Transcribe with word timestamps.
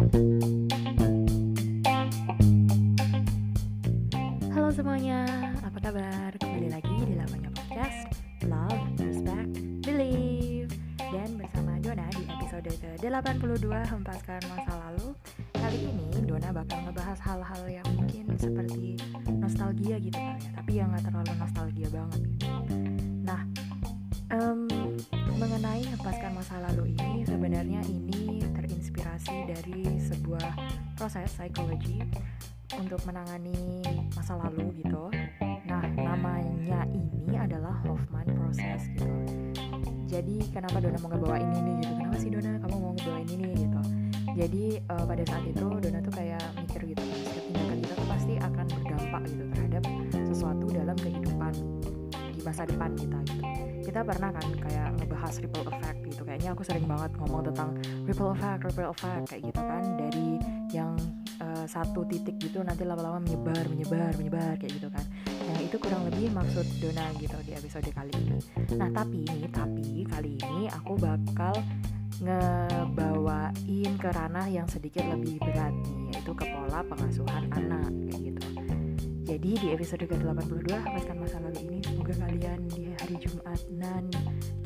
Halo 0.00 0.08
semuanya, 4.72 5.28
apa 5.60 5.76
kabar? 5.76 6.32
Kembali 6.40 6.72
lagi 6.72 6.96
di 7.04 7.20
lamanya 7.20 7.52
podcast 7.52 8.08
Love, 8.48 8.80
Respect, 8.96 9.60
Believe. 9.84 10.72
Dan 10.96 11.36
bersama 11.36 11.76
Dona 11.84 12.08
di 12.16 12.24
episode 12.32 12.72
ke-82 12.80 13.68
Hempaskan 13.92 14.40
Masa 14.48 14.72
Lalu. 14.88 15.12
Kali 15.52 15.92
ini 15.92 16.08
Dona 16.24 16.48
bakal 16.48 16.80
ngebahas 16.88 17.20
hal-hal 17.20 17.62
yang 17.68 17.84
mungkin 17.92 18.24
seperti 18.40 18.96
nostalgia 19.36 20.00
gitu 20.00 20.16
kali 20.16 20.40
ya 20.40 20.56
Tapi 20.56 20.80
yang 20.80 20.96
gak 20.96 21.12
terlalu 21.12 21.32
nostalgia 21.36 21.88
banget. 21.92 22.20
gitu 22.40 22.49
masa 26.40 26.56
lalu 26.72 26.96
ini 26.96 27.20
Sebenarnya 27.28 27.84
ini 27.84 28.40
terinspirasi 28.56 29.44
dari 29.44 30.00
sebuah 30.00 30.56
proses 30.96 31.28
psikologi 31.36 32.00
untuk 32.80 32.96
menangani 33.04 33.84
masa 34.16 34.40
lalu 34.40 34.72
gitu. 34.80 35.12
Nah, 35.68 35.84
namanya 36.00 36.88
ini 36.88 37.36
adalah 37.36 37.76
Hoffman 37.84 38.24
Process 38.24 38.88
gitu. 38.96 39.04
Jadi 40.08 40.48
kenapa 40.48 40.80
Dona 40.80 40.96
mau 41.04 41.12
ngebawain 41.12 41.44
ini 41.44 41.84
gitu? 41.84 41.92
Kenapa 42.00 42.16
sih 42.16 42.30
Dona 42.32 42.56
kamu 42.56 42.76
mau 42.88 42.92
ngebawain 42.96 43.28
ini 43.28 43.48
gitu? 43.60 43.80
Jadi 44.32 44.64
uh, 44.96 45.04
pada 45.04 45.22
saat 45.28 45.44
itu 45.44 45.66
Dona 45.76 46.00
tuh 46.00 46.14
kayak 46.16 46.44
mikir 46.56 46.80
gitu 46.96 47.04
setiap 47.20 47.44
tindakan 47.52 47.76
kita 47.84 47.92
tuh 48.00 48.08
pasti 48.08 48.34
akan 48.40 48.64
berdampak 48.64 49.22
gitu 49.28 49.44
terhadap 49.52 49.82
sesuatu 50.24 50.66
dalam 50.72 50.96
kehidupan 50.96 51.52
di 52.32 52.40
masa 52.40 52.64
depan 52.64 52.96
kita 52.96 53.18
gitu. 53.28 53.59
Kita 53.80 54.00
pernah 54.04 54.30
kan 54.30 54.46
kayak 54.60 54.88
ngebahas 55.00 55.34
ripple 55.42 55.66
effect 55.66 55.98
gitu. 56.06 56.22
Kayaknya 56.22 56.50
aku 56.52 56.62
sering 56.62 56.86
banget 56.86 57.10
ngomong 57.18 57.42
tentang 57.50 57.70
ripple 58.06 58.30
effect, 58.36 58.60
ripple 58.68 58.90
effect 58.92 59.24
kayak 59.28 59.42
gitu 59.50 59.60
kan. 59.60 59.82
Dari 59.98 60.28
yang 60.70 60.94
uh, 61.42 61.66
satu 61.66 62.06
titik 62.06 62.38
gitu 62.38 62.62
nanti 62.62 62.86
lama-lama 62.86 63.18
menyebar 63.18 63.66
menyebar 63.66 64.12
menyebar 64.14 64.54
kayak 64.60 64.72
gitu 64.78 64.88
kan. 64.92 65.04
Nah 65.26 65.58
itu 65.58 65.76
kurang 65.82 66.06
lebih 66.06 66.30
maksud 66.30 66.66
Dona 66.78 67.10
gitu 67.18 67.36
di 67.42 67.52
episode 67.56 67.90
kali 67.90 68.12
ini. 68.14 68.38
Nah 68.78 68.88
tapi 68.94 69.26
ini 69.26 69.48
tapi 69.50 70.06
kali 70.06 70.38
ini 70.38 70.70
aku 70.70 70.94
bakal 71.00 71.58
ngebawain 72.20 73.92
ke 73.96 74.08
ranah 74.12 74.44
yang 74.52 74.68
sedikit 74.68 75.08
lebih 75.08 75.40
berat 75.40 75.72
yaitu 76.12 76.36
ke 76.36 76.44
pola 76.52 76.84
pengasuhan 76.84 77.48
anak 77.48 77.89
jadi 79.30 79.62
di 79.62 79.68
episode 79.70 80.10
ke-82 80.10 80.74
hapuskan 80.74 81.22
masa 81.22 81.38
lalu 81.38 81.62
ini 81.62 81.78
semoga 81.86 82.18
kalian 82.18 82.66
di 82.66 82.90
hari 82.98 83.14
Jumat 83.22 83.62
nan 83.70 84.10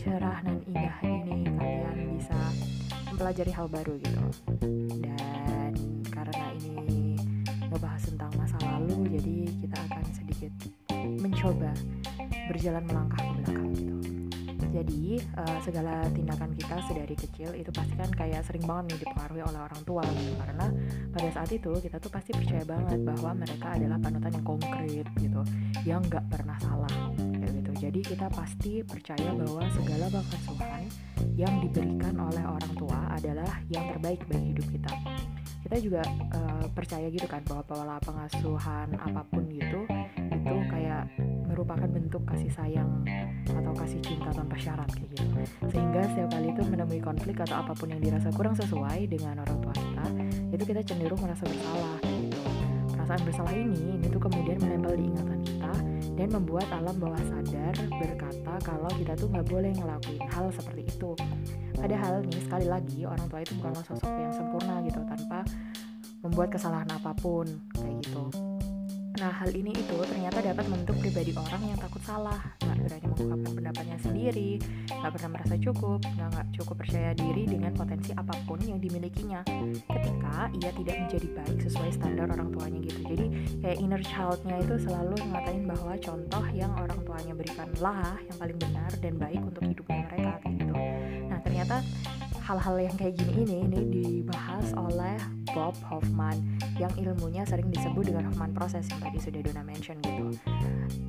cerah 0.00 0.40
nan 0.40 0.56
indah 0.64 0.96
ini 1.04 1.44
kalian 1.52 2.16
bisa 2.16 2.38
mempelajari 3.12 3.52
hal 3.52 3.68
baru 3.68 3.92
gitu. 4.00 4.24
Dan 5.04 5.72
karena 6.08 6.46
ini 6.64 7.12
ngebahas 7.68 8.08
tentang 8.08 8.32
masa 8.40 8.56
lalu 8.64 9.12
jadi 9.20 9.36
kita 9.52 9.76
akan 9.84 10.04
sedikit 10.16 10.52
mencoba 10.96 11.72
berjalan 12.48 12.88
melangkah 12.88 13.20
ke 13.20 13.32
belakang 13.44 13.68
gitu 13.76 14.23
jadi 14.74 15.22
uh, 15.38 15.58
segala 15.62 16.02
tindakan 16.10 16.50
kita 16.58 16.82
sedari 16.90 17.14
kecil 17.14 17.54
itu 17.54 17.70
pasti 17.70 17.94
kan 17.94 18.10
kayak 18.10 18.42
sering 18.42 18.66
banget 18.66 18.90
nih 18.90 18.98
dipengaruhi 19.06 19.42
oleh 19.46 19.60
orang 19.62 19.82
tua 19.86 20.02
gitu. 20.02 20.34
Karena 20.34 20.66
pada 21.14 21.28
saat 21.30 21.50
itu 21.54 21.70
kita 21.78 21.96
tuh 22.02 22.10
pasti 22.10 22.34
percaya 22.34 22.66
banget 22.66 22.98
bahwa 23.06 23.30
mereka 23.38 23.78
adalah 23.78 23.98
panutan 24.02 24.34
yang 24.34 24.46
konkret 24.46 25.06
gitu 25.22 25.40
yang 25.86 26.02
nggak 26.02 26.26
pernah 26.26 26.58
salah 26.58 26.90
kayak 27.14 27.54
gitu. 27.62 27.72
Jadi 27.86 28.00
kita 28.02 28.26
pasti 28.34 28.72
percaya 28.82 29.30
bahwa 29.30 29.62
segala 29.70 30.06
pengasuhan 30.10 30.82
yang 31.38 31.54
diberikan 31.62 32.14
oleh 32.18 32.42
orang 32.42 32.72
tua 32.74 32.98
adalah 33.14 33.62
yang 33.70 33.86
terbaik 33.94 34.26
bagi 34.26 34.58
hidup 34.58 34.66
kita. 34.74 34.92
Kita 35.64 35.76
juga 35.80 36.02
uh, 36.34 36.66
percaya 36.74 37.06
gitu 37.08 37.24
kan 37.30 37.46
bahwa 37.46 37.62
pola 37.62 37.96
pengasuhan 38.02 38.90
apa 38.98 39.22
pun 39.30 39.46
gitu 39.48 39.86
merupakan 41.64 41.88
bentuk 41.96 42.22
kasih 42.28 42.52
sayang 42.52 42.92
atau 43.48 43.72
kasih 43.72 43.96
cinta 44.04 44.28
tanpa 44.36 44.52
syarat 44.60 44.84
kayak 44.92 45.16
gitu. 45.16 45.40
Sehingga 45.72 46.04
setiap 46.12 46.28
kali 46.36 46.52
itu 46.52 46.60
menemui 46.68 47.00
konflik 47.00 47.40
atau 47.40 47.64
apa 47.64 47.72
pun 47.72 47.88
yang 47.88 48.04
dirasa 48.04 48.28
kurang 48.36 48.52
sesuai 48.52 49.08
dengan 49.08 49.40
orang 49.40 49.58
tua 49.64 49.72
kita 49.72 50.06
itu 50.52 50.64
kita 50.68 50.80
cenderung 50.84 51.16
merasa 51.24 51.48
bersalah 51.48 51.96
gitu. 52.04 52.40
Perasaan 52.92 53.22
bersalah 53.24 53.54
ini 53.56 53.96
ini 53.96 54.06
tuh 54.12 54.20
kemudian 54.20 54.60
menempel 54.60 54.92
di 54.92 55.04
ingatan 55.08 55.40
kita 55.40 55.72
dan 56.20 56.28
membuat 56.36 56.68
alam 56.68 56.96
bawah 57.00 57.24
sadar 57.32 57.74
berkata 57.96 58.54
kalau 58.60 58.90
kita 59.00 59.16
tuh 59.16 59.32
nggak 59.32 59.46
boleh 59.48 59.72
ngelakuin 59.72 60.24
hal 60.36 60.52
seperti 60.52 60.84
itu. 60.84 61.16
Padahal 61.80 62.20
nih 62.28 62.40
sekali 62.44 62.66
lagi 62.68 63.08
orang 63.08 63.24
tua 63.32 63.40
itu 63.40 63.56
bukanlah 63.56 63.84
sosok 63.88 64.12
yang 64.12 64.36
sempurna 64.36 64.84
gitu 64.84 65.00
tanpa 65.08 65.40
membuat 66.20 66.52
kesalahan 66.52 66.92
apa 66.92 67.16
pun 67.16 67.48
kayak 67.72 68.04
gitu 68.04 68.43
Nah, 69.14 69.30
hal 69.30 69.54
ini 69.54 69.70
itu 69.70 69.94
ternyata 70.02 70.42
dapat 70.42 70.66
membentuk 70.66 70.98
pribadi 70.98 71.30
orang 71.38 71.62
yang 71.70 71.78
takut 71.78 72.02
salah, 72.02 72.34
nggak 72.58 72.78
berani 72.82 73.06
mengungkapkan 73.14 73.52
pendapatnya 73.54 73.98
sendiri, 74.02 74.50
nggak 74.90 75.12
pernah 75.14 75.30
merasa 75.38 75.54
cukup, 75.54 76.00
nggak 76.02 76.46
cukup 76.58 76.76
percaya 76.82 77.14
diri 77.14 77.46
dengan 77.46 77.70
potensi 77.78 78.10
apa 78.10 78.34
pun 78.42 78.58
yang 78.66 78.82
dimilikinya. 78.82 79.46
Ketika 79.86 80.50
ia 80.58 80.70
tidak 80.74 80.96
menjadi 81.06 81.28
baik 81.30 81.58
sesuai 81.62 81.90
standar 81.94 82.26
orang 82.26 82.50
tuanya 82.50 82.78
gitu. 82.82 83.00
Jadi 83.06 83.26
kayak 83.62 83.78
inner 83.78 84.02
childnya 84.02 84.56
itu 84.58 84.74
selalu 84.82 85.16
ngatain 85.30 85.62
bahwa 85.62 85.92
contoh 86.02 86.44
yang 86.50 86.72
orang 86.74 87.00
tuanya 87.06 87.32
berikanlah 87.38 88.18
yang 88.18 88.36
paling 88.42 88.58
benar 88.58 88.90
dan 88.98 89.14
baik 89.14 89.40
untuk 89.46 89.62
hidupnya 89.62 90.10
mereka 90.10 90.42
gitu. 90.42 90.74
Nah, 91.30 91.38
ternyata 91.38 91.76
hal-hal 92.42 92.76
yang 92.76 92.96
kayak 92.98 93.14
gini 93.14 93.46
ini 93.46 93.56
ini 93.62 93.80
dibahas 93.88 94.74
oleh 94.74 95.16
Bob 95.54 95.78
Hoffman 95.86 96.53
yang 96.76 96.92
ilmunya 96.98 97.46
sering 97.46 97.70
disebut 97.70 98.10
dengan 98.10 98.30
Hoffman 98.30 98.52
Process 98.54 98.90
yang 98.90 99.00
tadi 99.02 99.18
sudah 99.22 99.40
Dona 99.42 99.62
mention 99.62 99.98
gitu. 100.02 100.34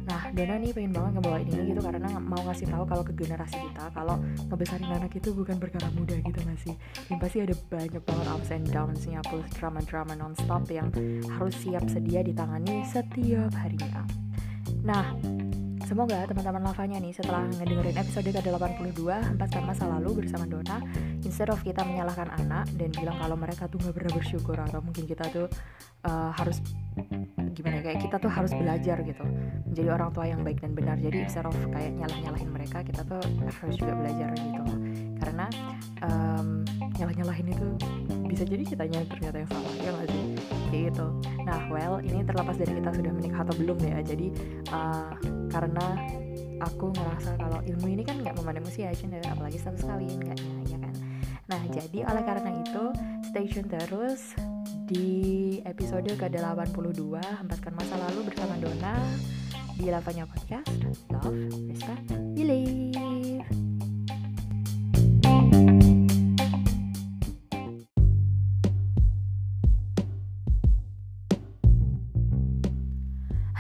Nah, 0.06 0.30
Dona 0.32 0.56
nih 0.62 0.72
pengen 0.72 0.94
banget 0.94 1.12
ngebawain 1.18 1.48
ini 1.50 1.74
gitu 1.74 1.82
karena 1.82 2.10
mau 2.22 2.42
ngasih 2.46 2.68
tahu 2.70 2.84
kalau 2.86 3.04
ke 3.04 3.14
generasi 3.18 3.58
kita 3.58 3.86
kalau 3.94 4.16
ngebesarin 4.50 4.92
anak 4.94 5.14
itu 5.18 5.30
bukan 5.34 5.58
perkara 5.58 5.88
mudah 5.98 6.18
gitu 6.22 6.40
masih. 6.46 6.74
Dan 7.10 7.18
pasti 7.18 7.38
ada 7.42 7.56
banyak 7.70 8.04
banget 8.06 8.28
ups 8.30 8.50
and 8.54 8.66
downs-nya 8.70 9.20
plus 9.26 9.50
drama-drama 9.58 10.14
non-stop 10.14 10.70
yang 10.70 10.94
harus 11.36 11.56
siap 11.58 11.86
sedia 11.90 12.22
ditangani 12.22 12.86
setiap 12.86 13.52
harinya. 13.58 14.06
Nah, 14.86 15.18
Semoga 15.86 16.26
teman-teman 16.26 16.66
lavanya 16.66 16.98
nih 16.98 17.14
setelah 17.14 17.46
ngedengerin 17.62 17.94
episode 17.94 18.26
ke-82 18.34 19.06
Hempaskan 19.06 19.70
Masa 19.70 19.86
Lalu 19.86 20.26
bersama 20.26 20.50
Dona 20.50 20.82
Instead 21.22 21.54
of 21.54 21.62
kita 21.62 21.86
menyalahkan 21.86 22.26
anak 22.42 22.66
dan 22.74 22.90
bilang 22.90 23.14
kalau 23.22 23.38
mereka 23.38 23.70
tuh 23.70 23.78
gak 23.86 23.94
pernah 23.94 24.18
bersyukur 24.18 24.58
Atau 24.58 24.82
mungkin 24.82 25.06
kita 25.06 25.30
tuh 25.30 25.46
uh, 26.10 26.34
harus 26.34 26.58
gimana 27.54 27.80
ya, 27.80 27.82
kayak 27.86 28.00
kita 28.02 28.18
tuh 28.18 28.34
harus 28.34 28.50
belajar 28.58 28.98
gitu 29.06 29.26
Menjadi 29.70 29.90
orang 29.94 30.10
tua 30.10 30.26
yang 30.26 30.42
baik 30.42 30.58
dan 30.58 30.74
benar. 30.74 30.98
Jadi 30.98 31.18
instead 31.22 31.46
of 31.46 31.54
kayak 31.70 31.94
nyalah-nyalahin 31.94 32.50
mereka 32.50 32.82
kita 32.82 33.02
tuh 33.06 33.22
harus 33.46 33.76
juga 33.78 33.94
belajar 33.94 34.30
gitu. 34.34 34.64
Karena 35.22 35.46
um, 36.02 36.66
nyalah-nyalahin 36.98 37.48
itu 37.54 37.68
bisa 38.26 38.42
jadi 38.42 38.64
kitanya 38.66 39.06
ternyata 39.06 39.38
yang 39.38 39.50
salah 39.54 39.74
ya 39.78 39.90
gak 39.94 40.08
sih? 40.10 40.24
Kayak 40.74 40.84
gitu. 40.90 41.08
Nah 41.46 41.60
well 41.70 42.02
ini 42.02 42.26
terlepas 42.26 42.58
dari 42.58 42.74
kita 42.74 42.90
sudah 42.90 43.12
menikah 43.14 43.40
atau 43.46 43.56
belum 43.60 43.78
ya 43.86 44.00
jadi 44.02 44.28
uh, 44.74 45.14
karena 45.56 45.88
aku 46.60 46.92
ngerasa 46.92 47.40
kalau 47.40 47.64
ilmu 47.64 47.88
ini 47.88 48.04
kan 48.04 48.20
nggak 48.20 48.36
memandang 48.36 48.68
usia 48.68 48.92
aja 48.92 49.08
apalagi 49.32 49.56
status 49.56 49.88
kalian 49.88 50.20
nggak 50.20 50.40
ya 50.68 50.78
kan? 50.84 50.94
Nah 51.48 51.62
jadi 51.72 52.00
oleh 52.04 52.24
karena 52.28 52.52
itu 52.60 52.84
stay 53.32 53.48
tune 53.48 53.72
terus 53.72 54.36
di 54.86 55.08
episode 55.64 56.12
ke-82 56.12 57.16
Hempaskan 57.24 57.74
Masa 57.74 57.96
Lalu 57.96 58.28
bersama 58.28 58.60
Dona 58.60 58.96
di 59.80 59.88
Lavanya 59.88 60.28
Podcast. 60.28 60.70
Love, 61.10 61.48
Respect, 61.72 62.12
Believe 62.36 63.65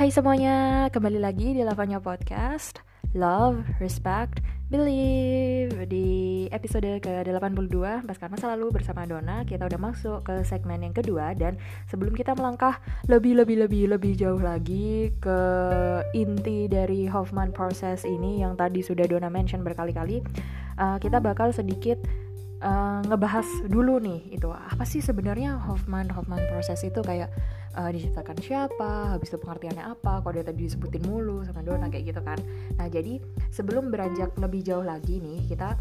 Hai 0.05 0.13
semuanya, 0.13 0.85
kembali 0.93 1.17
lagi 1.17 1.57
di 1.57 1.65
Lavanya 1.65 1.97
Podcast. 1.97 2.77
Love, 3.17 3.65
Respect, 3.81 4.37
Believe. 4.69 5.73
Di 5.89 6.45
episode 6.53 7.01
ke-82 7.01 8.05
Pas 8.05 8.19
masa 8.29 8.53
lalu 8.53 8.69
bersama 8.69 9.09
Dona. 9.09 9.41
Kita 9.49 9.65
udah 9.65 9.81
masuk 9.81 10.29
ke 10.29 10.45
segmen 10.45 10.85
yang 10.85 10.93
kedua 10.93 11.33
Dan 11.33 11.57
sebelum 11.89 12.13
kita 12.13 12.37
melangkah 12.37 12.77
lebih-lebih-lebih-lebih 13.09 14.13
jauh 14.13 14.37
lagi 14.37 15.09
Ke 15.17 15.39
inti 16.13 16.69
dari 16.69 17.09
Hoffman 17.09 17.49
Process 17.49 18.05
ini 18.05 18.45
Yang 18.45 18.61
tadi 18.61 18.79
sudah 18.85 19.09
Dona 19.09 19.33
mention 19.33 19.65
berkali-kali 19.65 20.21
uh, 20.77 21.01
Kita 21.01 21.17
bakal 21.17 21.49
sedikit 21.49 21.97
uh, 22.65 22.99
ngebahas 23.05 23.45
dulu 23.69 24.01
nih 24.01 24.33
itu 24.33 24.49
apa 24.49 24.83
sih 24.83 24.99
sebenarnya 24.99 25.61
Hoffman 25.61 26.09
Hoffman 26.09 26.41
proses 26.49 26.81
itu? 26.81 26.99
Kayak 27.05 27.29
uh, 27.77 27.89
diciptakan 27.93 28.37
siapa 28.41 29.13
habis 29.13 29.29
itu 29.29 29.37
pengertiannya 29.37 29.85
apa? 29.85 30.25
Kok 30.25 30.31
dia 30.33 30.43
tadi 30.43 30.65
disebutin 30.65 31.05
mulu 31.05 31.45
sama 31.45 31.61
Dona 31.61 31.87
kayak 31.87 32.05
gitu 32.09 32.21
kan. 32.25 32.41
Nah 32.81 32.89
jadi 32.89 33.21
sebelum 33.53 33.93
beranjak 33.93 34.33
lebih 34.41 34.65
jauh 34.65 34.83
lagi 34.83 35.21
nih 35.21 35.45
kita 35.45 35.77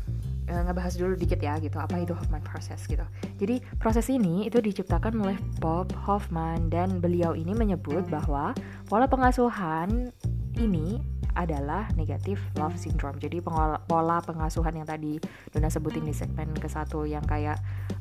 uh, 0.52 0.62
ngebahas 0.68 0.94
dulu 1.00 1.14
dikit 1.16 1.40
ya 1.40 1.56
gitu 1.58 1.80
apa 1.80 1.96
itu 1.96 2.12
Hoffman 2.12 2.44
process 2.44 2.84
gitu. 2.84 3.04
Jadi 3.40 3.64
proses 3.80 4.06
ini 4.12 4.44
itu 4.44 4.60
diciptakan 4.60 5.16
oleh 5.24 5.36
Bob 5.58 5.88
Hoffman 6.04 6.68
dan 6.68 7.00
beliau 7.00 7.32
ini 7.32 7.56
menyebut 7.56 8.04
bahwa 8.12 8.52
pola 8.86 9.08
pengasuhan 9.08 10.12
ini 10.54 11.02
adalah 11.34 11.90
negatif 11.98 12.40
love 12.58 12.74
syndrome. 12.78 13.18
Jadi 13.18 13.42
pola 13.44 14.18
pengasuhan 14.22 14.74
yang 14.78 14.88
tadi 14.88 15.18
Dona 15.50 15.68
sebutin 15.70 16.06
di 16.06 16.14
segmen 16.14 16.50
ke 16.54 16.66
satu 16.70 17.04
yang 17.04 17.22
kayak 17.26 17.58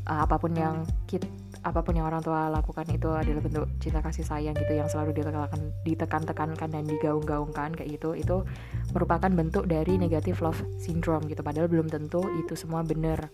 uh, 0.08 0.24
apa 0.26 0.38
pun 0.38 0.54
yang 0.54 0.86
kita 1.10 1.26
apa 1.64 1.80
pun 1.80 1.96
yang 1.96 2.12
orang 2.12 2.20
tua 2.20 2.52
lakukan 2.52 2.84
itu 2.92 3.08
adalah 3.08 3.40
bentuk 3.40 3.66
cinta 3.80 4.04
kasih 4.04 4.28
sayang 4.28 4.52
gitu 4.60 4.76
yang 4.76 4.92
selalu 4.92 5.16
ditekan 5.16 5.72
ditekan-tekankan 5.88 6.70
dan 6.76 6.84
digaung-gaungkan 6.84 7.72
kayak 7.72 7.96
gitu 7.96 8.12
itu 8.20 8.44
merupakan 8.92 9.32
bentuk 9.32 9.64
dari 9.72 9.96
negatif 9.96 10.44
love 10.44 10.60
syndrome 10.76 11.24
gitu 11.32 11.40
padahal 11.40 11.72
belum 11.72 11.88
tentu 11.88 12.20
itu 12.44 12.60
semua 12.60 12.84
benar 12.84 13.32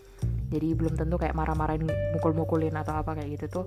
jadi 0.50 0.74
belum 0.74 0.98
tentu 0.98 1.16
kayak 1.22 1.38
marah-marahin 1.38 1.86
mukul-mukulin 2.18 2.74
atau 2.74 2.98
apa 2.98 3.13
kayak 3.13 3.30
gitu 3.38 3.46
tuh 3.62 3.66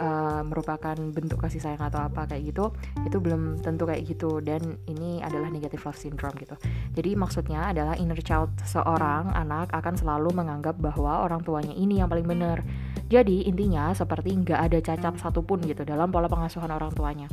uh, 0.00 0.42
merupakan 0.42 0.96
bentuk 0.96 1.38
kasih 1.38 1.60
sayang 1.62 1.84
atau 1.84 2.02
apa 2.02 2.26
kayak 2.26 2.50
gitu 2.50 2.72
itu 3.04 3.16
belum 3.20 3.60
tentu 3.60 3.84
kayak 3.84 4.02
gitu. 4.08 4.40
Dan 4.40 4.80
ini 4.88 5.20
adalah 5.20 5.52
negative 5.52 5.84
love 5.84 6.00
syndrome 6.00 6.34
gitu. 6.40 6.56
Jadi 6.96 7.10
maksudnya 7.14 7.70
adalah 7.70 7.94
inner 8.00 8.18
child 8.24 8.50
seorang 8.64 9.30
anak 9.36 9.70
akan 9.70 9.94
selalu 9.94 10.32
menganggap 10.32 10.80
bahwa 10.80 11.22
orang 11.22 11.44
tuanya 11.44 11.74
ini 11.76 12.00
yang 12.00 12.08
paling 12.08 12.26
benar. 12.26 12.64
Jadi 13.12 13.44
intinya 13.44 13.92
seperti 13.92 14.32
nggak 14.32 14.60
ada 14.72 14.78
cacat 14.80 15.14
satupun 15.20 15.60
gitu 15.68 15.84
dalam 15.84 16.08
pola 16.08 16.26
pengasuhan 16.26 16.72
orang 16.72 16.90
tuanya. 16.96 17.28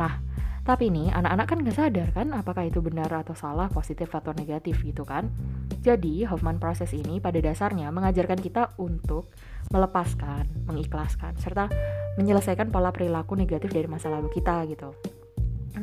Nah 0.00 0.18
tapi 0.62 0.94
nih 0.94 1.10
anak-anak 1.10 1.46
kan 1.50 1.58
nggak 1.58 1.74
sadar 1.74 2.08
kan 2.14 2.30
apakah 2.38 2.62
itu 2.62 2.78
benar 2.78 3.10
atau 3.10 3.34
salah, 3.34 3.66
positif 3.66 4.14
atau 4.14 4.30
negatif 4.30 4.78
gitu 4.86 5.02
kan. 5.02 5.26
Jadi 5.82 6.22
Hoffman 6.22 6.62
proses 6.62 6.94
ini 6.94 7.18
pada 7.18 7.42
dasarnya 7.42 7.90
mengajarkan 7.90 8.38
kita 8.38 8.78
untuk 8.78 9.34
melepaskan, 9.74 10.46
mengikhlaskan, 10.70 11.34
serta 11.42 11.66
menyelesaikan 12.14 12.70
pola 12.70 12.94
perilaku 12.94 13.34
negatif 13.34 13.74
dari 13.74 13.90
masa 13.90 14.06
lalu 14.06 14.30
kita 14.30 14.62
gitu. 14.70 14.94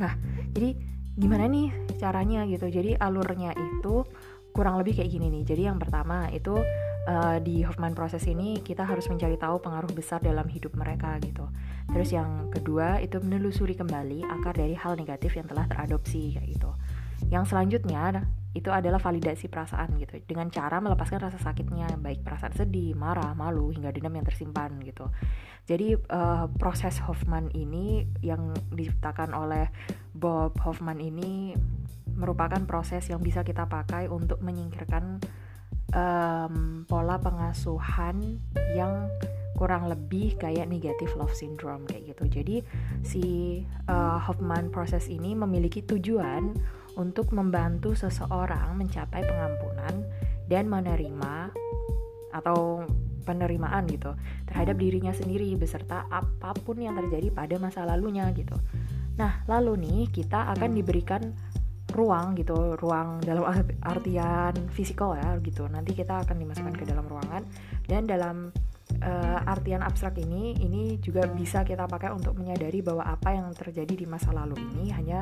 Nah, 0.00 0.16
jadi 0.56 0.72
gimana 1.12 1.44
nih 1.44 1.68
caranya 2.00 2.48
gitu? 2.48 2.72
Jadi 2.72 2.96
alurnya 2.96 3.52
itu 3.52 4.00
kurang 4.56 4.80
lebih 4.80 4.96
kayak 4.96 5.10
gini 5.12 5.28
nih. 5.28 5.42
Jadi 5.44 5.62
yang 5.68 5.76
pertama 5.76 6.32
itu 6.32 6.56
uh, 7.10 7.36
di 7.42 7.66
Hoffman 7.66 7.92
proses 7.98 8.22
ini 8.30 8.62
kita 8.62 8.86
harus 8.86 9.10
mencari 9.10 9.34
tahu 9.34 9.58
pengaruh 9.58 9.90
besar 9.90 10.22
dalam 10.22 10.46
hidup 10.46 10.78
mereka 10.78 11.18
gitu. 11.18 11.50
Terus 11.90 12.14
yang 12.14 12.54
kedua 12.54 13.02
itu 13.02 13.18
menelusuri 13.18 13.74
kembali 13.74 14.22
akar 14.22 14.54
dari 14.54 14.78
hal 14.78 14.94
negatif 14.94 15.34
yang 15.34 15.50
telah 15.50 15.66
teradopsi 15.66 16.38
kayak 16.38 16.48
gitu. 16.54 16.70
Yang 17.28 17.52
selanjutnya 17.52 18.30
itu 18.50 18.66
adalah 18.70 18.98
validasi 18.98 19.46
perasaan 19.46 19.94
gitu 20.02 20.18
dengan 20.26 20.50
cara 20.50 20.82
melepaskan 20.82 21.22
rasa 21.22 21.38
sakitnya 21.38 21.86
baik 21.98 22.26
perasaan 22.26 22.54
sedih, 22.54 22.98
marah, 22.98 23.34
malu 23.34 23.70
hingga 23.70 23.94
dendam 23.94 24.14
yang 24.14 24.26
tersimpan 24.26 24.74
gitu. 24.82 25.10
Jadi 25.70 25.94
uh, 25.94 26.50
proses 26.58 26.98
Hoffman 27.04 27.52
ini 27.54 28.06
yang 28.24 28.50
diciptakan 28.74 29.36
oleh 29.36 29.70
Bob 30.16 30.58
Hoffman 30.66 30.98
ini 30.98 31.54
merupakan 32.10 32.58
proses 32.66 33.06
yang 33.06 33.22
bisa 33.22 33.46
kita 33.46 33.70
pakai 33.70 34.10
untuk 34.10 34.42
menyingkirkan 34.42 35.22
um, 35.94 36.84
pola 36.86 37.16
pengasuhan 37.18 38.38
yang 38.74 39.10
kurang 39.58 39.92
lebih 39.92 40.40
kayak 40.40 40.72
negative 40.72 41.12
love 41.20 41.36
syndrome 41.36 41.84
kayak 41.84 42.16
gitu. 42.16 42.24
Jadi 42.40 42.56
si 43.04 43.24
uh, 43.92 44.16
Hoffman 44.16 44.72
proses 44.72 45.04
ini 45.12 45.36
memiliki 45.36 45.84
tujuan 45.84 46.56
untuk 46.96 47.30
membantu 47.36 47.92
seseorang 47.92 48.74
mencapai 48.80 49.20
pengampunan 49.20 49.94
dan 50.48 50.66
menerima 50.66 51.52
atau 52.32 52.88
penerimaan 53.22 53.84
gitu 53.86 54.16
terhadap 54.48 54.80
dirinya 54.80 55.12
sendiri 55.12 55.52
beserta 55.54 56.08
apa 56.08 56.56
pun 56.64 56.80
yang 56.80 56.96
terjadi 56.96 57.28
pada 57.30 57.60
masa 57.60 57.84
lalunya 57.84 58.26
gitu. 58.32 58.56
Nah, 59.20 59.44
lalu 59.44 59.76
nih 59.76 60.00
kita 60.08 60.48
akan 60.56 60.72
diberikan 60.72 61.36
ruang 61.90 62.38
gitu, 62.38 62.78
ruang 62.78 63.20
dalam 63.22 63.46
artian 63.82 64.54
fisikal 64.70 65.14
ya 65.18 65.36
gitu. 65.42 65.66
Nanti 65.66 65.92
kita 65.94 66.24
akan 66.24 66.36
dimasukkan 66.38 66.74
ke 66.74 66.84
dalam 66.86 67.06
ruangan. 67.06 67.42
Dan 67.84 68.06
dalam 68.06 68.54
uh, 69.02 69.38
artian 69.46 69.82
abstrak 69.82 70.18
ini 70.18 70.58
ini 70.58 70.98
juga 70.98 71.26
bisa 71.30 71.62
kita 71.62 71.86
pakai 71.86 72.10
untuk 72.14 72.34
menyadari 72.38 72.82
bahwa 72.82 73.06
apa 73.06 73.34
yang 73.34 73.50
terjadi 73.54 73.94
di 73.94 74.06
masa 74.06 74.34
lalu 74.34 74.58
ini 74.74 74.90
hanya 74.94 75.20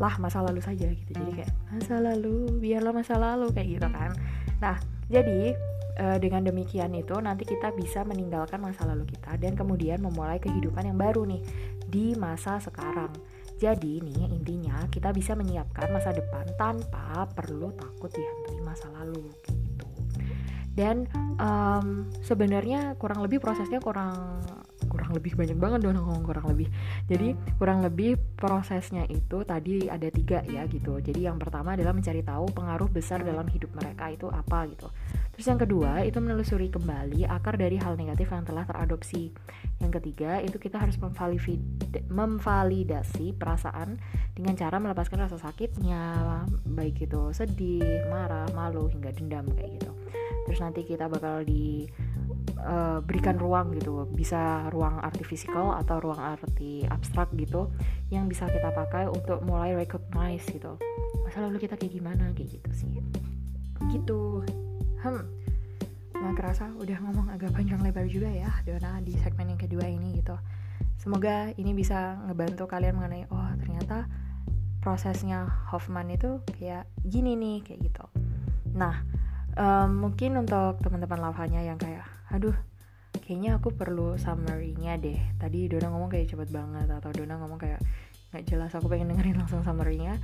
lah 0.00 0.14
masa 0.18 0.42
lalu 0.42 0.58
saja 0.58 0.90
gitu. 0.90 1.10
Jadi 1.14 1.42
kayak 1.42 1.52
masa 1.70 2.02
lalu 2.02 2.58
biarlah 2.58 2.92
masa 2.94 3.14
lalu 3.18 3.50
kayak 3.54 3.68
gitu 3.78 3.88
kan. 3.90 4.10
Nah 4.58 4.76
jadi 5.06 5.54
e, 5.98 6.06
dengan 6.18 6.42
demikian 6.42 6.90
itu 6.96 7.14
nanti 7.20 7.44
kita 7.46 7.70
bisa 7.76 8.02
meninggalkan 8.02 8.58
masa 8.58 8.88
lalu 8.88 9.06
kita 9.06 9.36
dan 9.38 9.54
kemudian 9.54 10.00
memulai 10.00 10.40
kehidupan 10.40 10.88
yang 10.88 10.98
baru 10.98 11.28
nih 11.28 11.42
di 11.86 12.16
masa 12.16 12.56
sekarang 12.58 13.12
jadi 13.62 14.02
nih 14.02 14.26
intinya 14.26 14.90
kita 14.90 15.14
bisa 15.14 15.38
menyiapkan 15.38 15.86
masa 15.94 16.10
depan 16.10 16.42
tanpa 16.58 17.30
perlu 17.30 17.70
takut 17.78 18.10
dihantui 18.10 18.58
masa 18.66 18.90
lalu 18.90 19.30
gitu. 19.46 19.86
Dan 20.74 21.06
um, 21.38 22.10
sebenarnya 22.26 22.98
kurang 22.98 23.22
lebih 23.22 23.38
prosesnya 23.38 23.78
kurang 23.78 24.42
kurang 24.90 25.14
lebih 25.14 25.38
banyak 25.38 25.56
banget 25.56 25.78
dong 25.86 25.94
ngomong 25.94 26.26
kurang 26.26 26.50
lebih. 26.50 26.66
Jadi 27.06 27.38
kurang 27.54 27.86
lebih 27.86 28.18
prosesnya 28.34 29.06
itu 29.06 29.46
tadi 29.46 29.86
ada 29.86 30.10
tiga 30.10 30.42
ya 30.42 30.66
gitu. 30.66 30.98
Jadi 30.98 31.30
yang 31.30 31.38
pertama 31.38 31.78
adalah 31.78 31.94
mencari 31.94 32.26
tahu 32.26 32.50
pengaruh 32.50 32.90
besar 32.90 33.22
dalam 33.22 33.46
hidup 33.46 33.70
mereka 33.78 34.10
itu 34.10 34.26
apa 34.26 34.66
gitu 34.66 34.90
terus 35.32 35.46
yang 35.48 35.60
kedua 35.60 36.04
itu 36.04 36.20
menelusuri 36.20 36.68
kembali 36.68 37.24
akar 37.26 37.56
dari 37.56 37.80
hal 37.80 37.96
negatif 37.96 38.28
yang 38.30 38.44
telah 38.44 38.68
teradopsi. 38.68 39.32
Yang 39.80 39.92
ketiga 40.00 40.38
itu 40.44 40.60
kita 40.60 40.78
harus 40.78 41.00
memvalidasi 42.12 43.34
perasaan 43.34 43.96
dengan 44.36 44.54
cara 44.54 44.76
melepaskan 44.78 45.24
rasa 45.26 45.40
sakitnya 45.40 46.44
baik 46.68 47.08
itu 47.08 47.32
sedih 47.32 48.06
marah 48.12 48.46
malu 48.52 48.86
hingga 48.92 49.10
dendam 49.16 49.48
kayak 49.56 49.80
gitu. 49.80 49.92
Terus 50.46 50.58
nanti 50.60 50.84
kita 50.84 51.08
bakal 51.08 51.42
di 51.42 51.88
uh, 52.62 53.00
berikan 53.02 53.40
ruang 53.40 53.74
gitu 53.74 54.06
bisa 54.12 54.68
ruang 54.70 55.02
arti 55.02 55.24
fisikal 55.26 55.74
atau 55.80 55.98
ruang 55.98 56.20
arti 56.20 56.86
abstrak 56.86 57.32
gitu 57.34 57.72
yang 58.12 58.28
bisa 58.28 58.46
kita 58.46 58.70
pakai 58.70 59.08
untuk 59.08 59.42
mulai 59.42 59.74
recognize 59.74 60.44
gitu 60.46 60.78
masa 61.32 61.48
lalu 61.48 61.64
kita 61.64 61.80
kayak 61.80 61.96
gimana? 61.96 62.28
kayak 62.36 62.60
gitu 62.60 62.70
sih. 62.76 62.92
Gitu 63.88 64.44
hmm 65.02 65.42
nggak 66.22 66.34
kerasa 66.38 66.70
udah 66.78 66.98
ngomong 67.02 67.34
agak 67.34 67.50
panjang 67.50 67.82
lebar 67.82 68.06
juga 68.06 68.30
ya 68.30 68.46
Dona 68.62 69.02
di 69.02 69.18
segmen 69.18 69.50
yang 69.50 69.58
kedua 69.58 69.90
ini 69.90 70.22
gitu. 70.22 70.38
Semoga 70.94 71.50
ini 71.58 71.74
bisa 71.74 72.14
ngebantu 72.30 72.70
kalian 72.70 72.94
mengenai 72.94 73.26
oh 73.26 73.50
ternyata 73.58 74.06
prosesnya 74.78 75.50
Hoffman 75.74 76.14
itu 76.14 76.38
kayak 76.54 76.86
gini 77.02 77.34
nih 77.34 77.66
kayak 77.66 77.90
gitu. 77.90 78.04
Nah 78.78 79.02
um, 79.58 80.06
mungkin 80.06 80.38
untuk 80.38 80.78
teman-teman 80.78 81.18
lavanya 81.18 81.58
yang 81.58 81.74
kayak 81.74 82.06
aduh 82.30 82.54
kayaknya 83.26 83.58
aku 83.58 83.74
perlu 83.74 84.14
summary-nya 84.14 85.02
deh. 85.02 85.18
Tadi 85.42 85.66
Dona 85.66 85.90
ngomong 85.90 86.06
kayak 86.06 86.30
cepet 86.30 86.54
banget 86.54 86.86
atau 86.86 87.10
Dona 87.10 87.34
ngomong 87.42 87.58
kayak 87.58 87.82
nggak 88.32 88.48
jelas 88.48 88.72
aku 88.72 88.88
pengen 88.88 89.12
dengerin 89.12 89.36
langsung 89.36 89.60
summary-nya. 89.60 90.16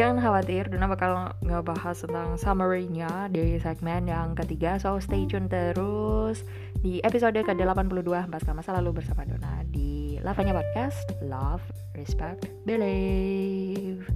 Jangan 0.00 0.16
khawatir 0.16 0.72
Dona 0.72 0.88
bakal 0.88 1.36
ngebahas 1.44 1.92
tentang 2.00 2.40
summary-nya 2.40 3.28
di 3.28 3.60
segmen 3.60 4.08
yang 4.08 4.32
ketiga. 4.32 4.80
So 4.80 4.96
stay 4.96 5.28
tune 5.28 5.52
terus 5.52 6.40
di 6.80 7.04
episode 7.04 7.36
ke-82 7.36 8.32
Pasca 8.32 8.56
Masa 8.56 8.72
Lalu 8.80 9.04
bersama 9.04 9.28
Dona 9.28 9.60
di 9.68 10.16
Lavanya 10.24 10.56
Podcast. 10.56 11.04
Love, 11.20 11.62
Respect, 11.92 12.48
Believe. 12.64 14.08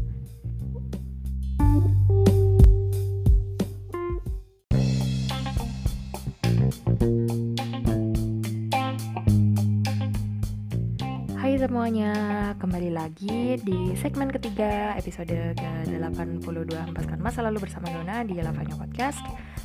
Semuanya, 11.64 12.12
kembali 12.54 12.90
lagi 12.94 13.58
di 13.66 13.98
segmen 13.98 14.30
ketiga 14.30 14.94
episode 14.94 15.30
ke-82 15.58 16.70
Hempaskan 16.70 17.18
Masa 17.18 17.42
Lalu 17.42 17.66
bersama 17.66 17.90
Dona 17.90 18.22
di 18.22 18.38
Lavanya 18.38 18.78
Podcast. 18.78 19.18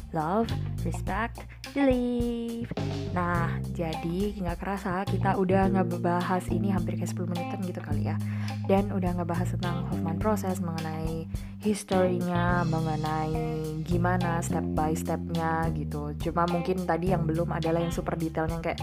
Love, 0.10 0.50
Respect, 0.82 1.46
Believe. 1.78 2.74
Nah, 3.14 3.62
jadi 3.78 4.34
nggak 4.42 4.58
kerasa 4.58 5.06
kita 5.06 5.38
udah 5.38 5.70
ngebahas 5.70 6.42
ini 6.50 6.74
hampir 6.74 6.98
kayak 6.98 7.14
10 7.14 7.30
menitan 7.30 7.60
gitu 7.62 7.78
kali 7.78 8.10
ya. 8.10 8.18
Dan 8.66 8.90
udah 8.90 9.22
ngebahas 9.22 9.54
tentang 9.54 9.86
Hoffman 9.94 10.18
Process 10.18 10.58
mengenai 10.58 11.30
historinya, 11.62 12.66
mengenai 12.66 13.86
gimana 13.86 14.42
step 14.42 14.66
by 14.74 14.98
stepnya 14.98 15.70
gitu. 15.78 16.18
Cuma 16.18 16.50
mungkin 16.50 16.90
tadi 16.90 17.14
yang 17.14 17.30
belum 17.30 17.54
adalah 17.54 17.86
yang 17.86 17.94
super 17.94 18.18
detailnya 18.18 18.58
kayak 18.66 18.82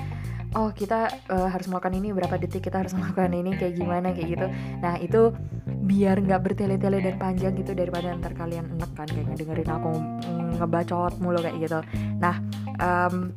oh 0.56 0.72
kita 0.72 1.12
uh, 1.28 1.48
harus 1.52 1.68
melakukan 1.68 1.94
ini 2.00 2.16
berapa 2.16 2.40
detik 2.40 2.64
kita 2.66 2.80
harus 2.80 2.96
melakukan 2.96 3.30
ini 3.36 3.52
kayak 3.60 3.76
gimana 3.76 4.16
kayak 4.16 4.28
gitu. 4.32 4.46
Nah 4.80 4.96
itu 4.96 5.36
biar 5.86 6.18
nggak 6.24 6.40
bertele-tele 6.42 6.98
dan 7.04 7.14
panjang 7.20 7.52
gitu 7.60 7.76
daripada 7.76 8.16
ntar 8.16 8.32
kalian 8.32 8.72
enak 8.74 8.90
kan 8.96 9.06
kayak 9.06 9.28
ngedengerin 9.30 9.70
aku 9.70 9.92
ngebacot 10.56 11.12
mulu 11.20 11.38
kayak 11.44 11.60
gitu. 11.60 11.78
Nah 12.18 12.40
um, 12.80 13.30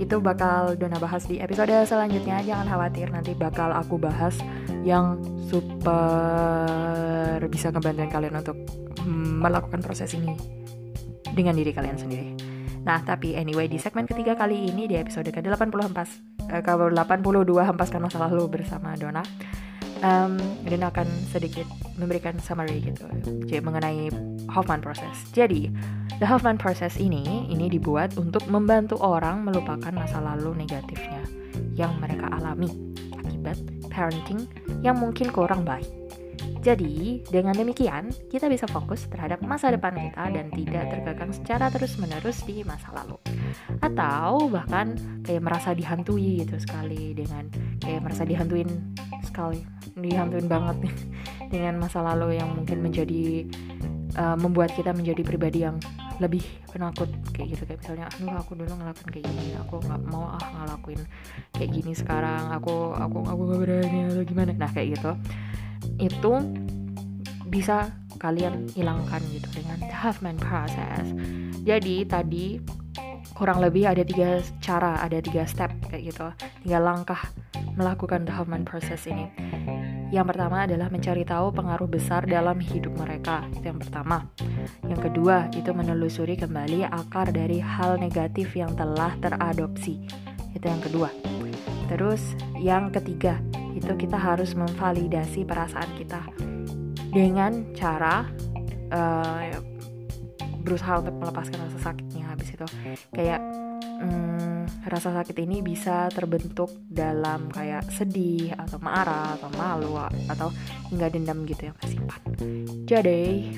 itu 0.00 0.16
bakal 0.18 0.74
Dona 0.74 0.96
bahas 0.96 1.28
di 1.28 1.38
episode 1.38 1.76
selanjutnya. 1.84 2.40
Jangan 2.42 2.66
khawatir 2.66 3.12
nanti 3.12 3.36
bakal 3.36 3.70
aku 3.70 4.00
bahas 4.00 4.40
yang 4.82 5.20
super 5.46 7.38
bisa 7.52 7.68
ngebantuin 7.68 8.10
kalian 8.10 8.34
untuk 8.40 8.56
melakukan 9.06 9.84
proses 9.84 10.16
ini 10.16 10.34
dengan 11.36 11.52
diri 11.52 11.70
kalian 11.70 12.00
sendiri. 12.00 12.41
Nah, 12.82 12.98
tapi 13.06 13.38
anyway 13.38 13.70
di 13.70 13.78
segmen 13.78 14.10
ketiga 14.10 14.34
kali 14.34 14.70
ini 14.70 14.90
di 14.90 14.98
episode 14.98 15.30
ke-84 15.30 15.98
eh, 16.50 16.62
ke-82 16.62 17.52
hempaskan 17.62 18.00
masa 18.02 18.18
lalu 18.26 18.50
bersama 18.50 18.98
Dona. 18.98 19.22
Um, 20.02 20.34
dan 20.66 20.82
akan 20.82 21.06
sedikit 21.30 21.62
memberikan 21.94 22.34
summary 22.42 22.82
gitu 22.82 23.06
jadi 23.46 23.62
mengenai 23.62 24.10
Hoffman 24.50 24.82
process. 24.82 25.14
Jadi, 25.30 25.70
the 26.18 26.26
Hoffman 26.26 26.58
process 26.58 26.98
ini 26.98 27.46
ini 27.46 27.70
dibuat 27.70 28.18
untuk 28.18 28.42
membantu 28.50 28.98
orang 28.98 29.46
melupakan 29.46 29.94
masa 29.94 30.18
lalu 30.18 30.66
negatifnya 30.66 31.22
yang 31.78 31.94
mereka 32.02 32.26
alami 32.34 32.66
akibat 33.14 33.62
parenting 33.94 34.42
yang 34.82 34.98
mungkin 34.98 35.30
kurang 35.30 35.62
baik. 35.62 36.01
Jadi, 36.62 37.26
dengan 37.26 37.58
demikian, 37.58 38.14
kita 38.30 38.46
bisa 38.46 38.70
fokus 38.70 39.10
terhadap 39.10 39.42
masa 39.42 39.74
depan 39.74 39.98
kita 39.98 40.30
dan 40.30 40.46
tidak 40.54 40.94
terkekang 40.94 41.34
secara 41.34 41.66
terus-menerus 41.74 42.46
di 42.46 42.62
masa 42.62 42.94
lalu. 42.94 43.18
Atau 43.82 44.46
bahkan 44.46 44.94
kayak 45.26 45.42
merasa 45.42 45.74
dihantui 45.74 46.46
gitu 46.46 46.62
sekali 46.62 47.18
dengan 47.18 47.50
kayak 47.82 48.06
merasa 48.06 48.22
dihantuin 48.22 48.70
sekali, 49.26 49.58
dihantuin 49.98 50.46
banget 50.46 50.86
nih 50.86 50.94
dengan 51.58 51.82
masa 51.82 51.98
lalu 51.98 52.38
yang 52.38 52.54
mungkin 52.54 52.78
menjadi 52.78 53.42
uh, 54.14 54.38
membuat 54.38 54.70
kita 54.78 54.94
menjadi 54.94 55.26
pribadi 55.26 55.66
yang 55.66 55.82
lebih 56.22 56.46
penakut 56.70 57.10
kayak 57.34 57.58
gitu. 57.58 57.66
Kayak 57.66 57.82
misalnya 57.82 58.06
aduh 58.06 58.38
aku 58.38 58.54
dulu 58.54 58.70
ngelakuin 58.70 59.10
kayak 59.10 59.26
gini 59.26 59.46
aku 59.58 59.82
nggak 59.82 60.02
mau 60.14 60.30
ah 60.30 60.46
ngelakuin 60.62 61.02
kayak 61.58 61.70
gini 61.74 61.92
sekarang 61.98 62.54
aku 62.54 62.94
aku 62.94 63.18
aku 63.26 63.42
gak 63.50 63.60
berani 63.66 63.98
atau 64.14 64.22
gimana. 64.22 64.54
Nah 64.54 64.70
kayak 64.70 64.94
gitu 64.94 65.12
itu 65.98 66.32
bisa 67.48 67.92
kalian 68.22 68.70
hilangkan 68.72 69.20
gitu 69.34 69.48
dengan 69.60 69.78
the 69.82 69.96
Huffman 69.96 70.38
process. 70.38 71.10
Jadi 71.62 72.06
tadi 72.06 72.62
kurang 73.34 73.58
lebih 73.58 73.90
ada 73.90 74.06
tiga 74.06 74.38
cara, 74.62 75.02
ada 75.02 75.18
tiga 75.18 75.42
step 75.44 75.70
kayak 75.90 76.14
gitu, 76.14 76.26
tiga 76.62 76.78
langkah 76.78 77.18
melakukan 77.74 78.22
the 78.22 78.32
Huffman 78.32 78.62
process 78.62 79.04
ini. 79.10 79.26
Yang 80.12 80.36
pertama 80.36 80.68
adalah 80.68 80.92
mencari 80.92 81.24
tahu 81.24 81.56
pengaruh 81.56 81.88
besar 81.88 82.28
dalam 82.28 82.60
hidup 82.60 82.92
mereka. 83.00 83.48
Itu 83.56 83.72
yang 83.72 83.80
pertama. 83.80 84.28
Yang 84.84 85.08
kedua, 85.08 85.48
itu 85.56 85.72
menelusuri 85.72 86.36
kembali 86.36 86.84
akar 86.84 87.32
dari 87.32 87.64
hal 87.64 87.96
negatif 87.96 88.52
yang 88.52 88.76
telah 88.76 89.16
teradopsi. 89.24 90.04
Itu 90.52 90.68
yang 90.68 90.84
kedua. 90.84 91.08
Terus 91.88 92.36
yang 92.60 92.92
ketiga, 92.92 93.40
itu 93.72 93.92
kita 93.96 94.16
harus 94.16 94.52
memvalidasi 94.54 95.44
perasaan 95.48 95.90
kita 95.96 96.20
dengan 97.12 97.72
cara 97.76 98.24
uh, 98.92 99.52
berusaha 100.62 101.02
untuk 101.02 101.14
melepaskan 101.18 101.58
rasa 101.68 101.92
sakitnya 101.92 102.24
habis 102.30 102.48
itu. 102.54 102.66
Kayak 103.12 103.42
um, 104.00 104.64
rasa 104.86 105.10
sakit 105.20 105.36
ini 105.42 105.60
bisa 105.60 106.08
terbentuk 106.14 106.70
dalam 106.86 107.50
kayak 107.50 107.86
sedih 107.90 108.54
atau 108.54 108.78
marah 108.78 109.36
atau 109.36 109.50
malu 109.58 109.98
atau 110.30 110.48
hingga 110.88 111.10
dendam 111.10 111.42
gitu 111.44 111.68
yang 111.68 111.76
tersimpan. 111.82 112.20
Jadi 112.86 113.52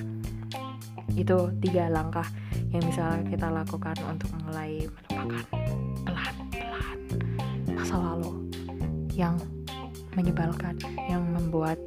itu 1.14 1.38
tiga 1.62 1.92
langkah 1.92 2.26
yang 2.75 2.83
bisa 2.90 3.23
kita 3.28 3.52
lakukan 3.52 3.94
untuk 4.09 4.33
mulai 4.42 4.83
melupakan. 4.88 5.44
Pelan-pelan 6.02 6.99
masa 7.76 7.97
lalu 8.00 8.50
yang 9.14 9.38
menyebalkan 10.14 10.78
yang 11.11 11.23
membuat 11.30 11.78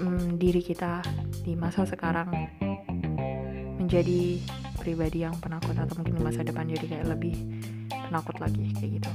um, 0.00 0.38
diri 0.38 0.62
kita 0.62 1.02
di 1.44 1.54
masa 1.54 1.84
sekarang 1.86 2.30
menjadi 3.78 4.40
pribadi 4.80 5.22
yang 5.22 5.36
penakut 5.38 5.76
atau 5.76 5.94
mungkin 6.00 6.16
di 6.18 6.22
masa 6.24 6.40
depan 6.42 6.66
jadi 6.66 6.86
kayak 6.88 7.06
lebih 7.14 7.34
penakut 7.90 8.36
lagi 8.40 8.72
kayak 8.78 8.90
gitu 9.02 9.10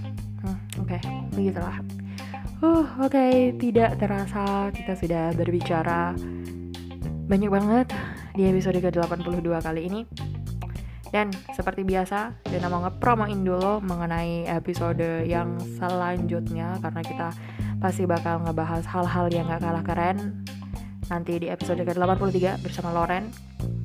hmm, 0.45 0.57
oke 0.81 0.87
okay, 0.87 1.01
begitulah 1.33 1.77
uh 2.63 2.85
oke 3.01 3.11
okay. 3.11 3.55
tidak 3.57 3.97
terasa 3.97 4.69
kita 4.71 4.93
sudah 4.95 5.25
berbicara 5.35 6.13
banyak 7.29 7.49
banget 7.49 7.87
di 8.33 8.49
episode 8.49 8.81
ke-82 8.81 9.49
kali 9.61 9.81
ini 9.85 10.01
dan 11.09 11.33
seperti 11.57 11.81
biasa, 11.81 12.37
Dana 12.45 12.69
mau 12.69 12.85
ngepromoin 12.85 13.41
dulu 13.41 13.81
mengenai 13.81 14.45
episode 14.45 15.25
yang 15.25 15.57
selanjutnya 15.81 16.77
karena 16.85 17.01
kita 17.01 17.29
pasti 17.79 18.03
bakal 18.03 18.43
ngebahas 18.43 18.83
hal-hal 18.83 19.31
yang 19.31 19.47
gak 19.47 19.63
kalah 19.63 19.83
keren 19.83 20.43
nanti 21.09 21.41
di 21.41 21.47
episode 21.49 21.81
ke-83 21.81 22.61
bersama 22.61 22.93
Loren. 22.93 23.33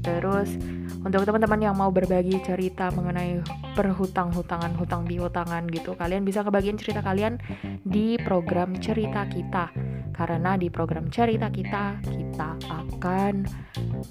Terus 0.04 0.60
untuk 1.00 1.24
teman-teman 1.24 1.56
yang 1.56 1.72
mau 1.72 1.88
berbagi 1.88 2.36
cerita 2.44 2.92
mengenai 2.92 3.40
perhutang-hutangan, 3.72 4.76
hutang 4.76 5.08
piutangan 5.08 5.64
gitu, 5.72 5.96
kalian 5.96 6.28
bisa 6.28 6.44
kebagian 6.44 6.76
cerita 6.76 7.00
kalian 7.00 7.40
di 7.80 8.20
program 8.20 8.76
cerita 8.76 9.24
kita. 9.24 9.72
Karena 10.12 10.60
di 10.60 10.68
program 10.68 11.08
cerita 11.08 11.48
kita, 11.48 11.98
kita 12.04 12.50
akan 12.68 13.48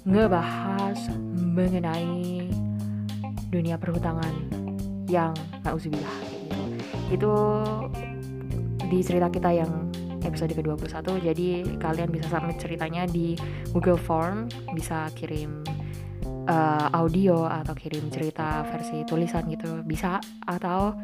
ngebahas 0.04 0.98
mengenai 1.54 2.50
dunia 3.48 3.78
perhutangan 3.78 4.34
yang 5.06 5.30
nauzubillah 5.62 6.18
gitu. 6.34 6.58
Itu 7.14 7.32
di 8.94 9.02
cerita 9.02 9.26
kita 9.26 9.50
yang 9.50 9.90
episode 10.22 10.54
ke-21. 10.54 11.18
Jadi 11.20 11.46
kalian 11.82 12.08
bisa 12.14 12.30
submit 12.30 12.62
ceritanya 12.62 13.02
di 13.10 13.34
Google 13.74 13.98
Form 13.98 14.46
bisa 14.70 15.10
kirim 15.18 15.66
uh, 16.46 16.86
audio 16.94 17.50
atau 17.50 17.74
kirim 17.74 18.06
cerita 18.08 18.62
versi 18.70 19.02
tulisan 19.02 19.50
gitu. 19.50 19.82
Bisa 19.82 20.22
atau 20.46 20.94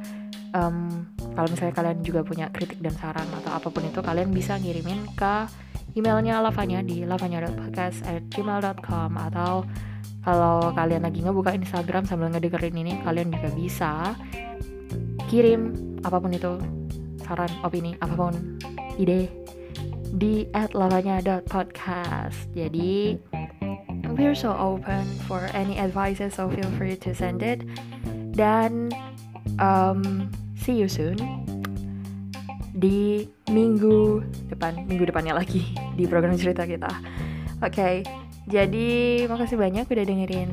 um, 0.54 1.02
kalau 1.34 1.50
misalnya 1.50 1.74
kalian 1.74 1.98
juga 2.06 2.22
punya 2.22 2.46
kritik 2.54 2.78
dan 2.78 2.94
saran 2.94 3.26
atau 3.42 3.58
apa 3.58 3.66
pun 3.68 3.82
itu 3.84 4.00
kalian 4.00 4.30
bisa 4.30 4.54
ngirimin 4.56 5.10
ke 5.18 5.50
emailnya 5.98 6.38
lavanya 6.38 6.86
di 6.86 7.02
lavanya.podcast@gmail.com 7.02 9.10
atau 9.18 9.66
kalau 10.20 10.76
kalian 10.76 11.02
lagi 11.02 11.24
ngebuka 11.24 11.56
Instagram 11.56 12.04
sambil 12.04 12.28
ngedengerin 12.30 12.76
ini 12.76 13.00
kalian 13.02 13.32
juga 13.32 13.48
bisa 13.56 14.12
kirim 15.32 15.72
apa 16.04 16.20
pun 16.20 16.32
itu 16.32 16.79
saran 17.30 17.52
opini 17.62 17.94
apa 18.02 18.18
pun 18.18 18.34
ide 18.98 19.30
di 20.18 20.50
@lavanya.podcast 20.50 22.50
jadi 22.50 23.14
we're 24.18 24.34
so 24.34 24.50
open 24.58 25.06
for 25.30 25.46
any 25.54 25.78
advices 25.78 26.34
so 26.34 26.50
feel 26.50 26.66
free 26.74 26.98
to 26.98 27.14
send 27.14 27.46
it. 27.46 27.62
Dan 28.34 28.90
um, 29.62 30.26
see 30.58 30.74
you 30.74 30.90
soon 30.90 31.14
di 32.74 33.28
minggu 33.52 34.24
depan 34.48 34.88
minggu 34.88 35.04
depannya 35.06 35.36
lagi 35.36 35.62
di 35.98 36.10
program 36.10 36.34
cerita 36.34 36.66
kita. 36.66 36.90
Oke 37.60 37.70
okay, 37.70 37.94
jadi 38.48 38.88
makasih 39.30 39.60
banyak 39.60 39.86
udah 39.86 40.04
dengerin 40.04 40.50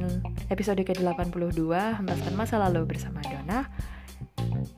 episode 0.52 0.84
ke-82 0.84 1.72
Hembaskan 1.98 2.34
Masa 2.36 2.60
Lalu 2.60 2.96
bersama 2.96 3.24
Dona 3.24 3.72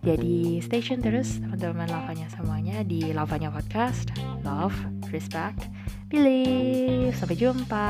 Jadi 0.09 0.57
stay 0.65 0.81
tune 0.81 1.05
terus 1.05 1.37
teman-teman 1.37 1.85
lavanya 1.85 2.25
semuanya 2.33 2.81
di 2.81 3.13
Lavanya 3.13 3.53
Podcast. 3.53 4.09
Love, 4.41 4.73
respect, 5.13 5.69
believe. 6.09 7.13
Sampai 7.13 7.37
jumpa 7.37 7.85